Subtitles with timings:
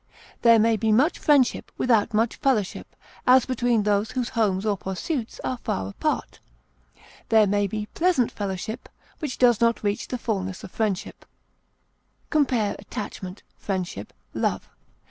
[0.41, 2.95] There may be much friendship without much fellowship,
[3.27, 6.39] as between those whose homes or pursuits are far apart.
[7.29, 11.23] There may be pleasant fellowship which does not reach the fulness of friendship.
[12.31, 14.67] Compare ATTACHMENT; FRIENDSHIP; LOVE.